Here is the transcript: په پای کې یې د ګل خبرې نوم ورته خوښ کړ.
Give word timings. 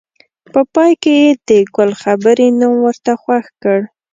په 0.53 0.61
پای 0.73 0.91
کې 1.01 1.13
یې 1.21 1.29
د 1.47 1.49
ګل 1.75 1.91
خبرې 2.01 2.47
نوم 2.59 2.73
ورته 2.85 3.11
خوښ 3.21 3.45
کړ. 3.61 3.79